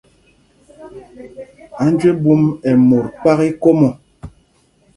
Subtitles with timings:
[1.83, 3.91] Anjeɓúm ɛ́ mot kpák íkom ɔ̂.